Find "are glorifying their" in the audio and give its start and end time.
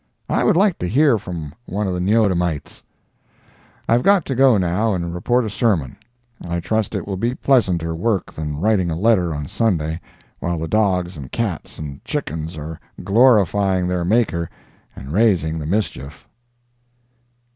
12.57-14.03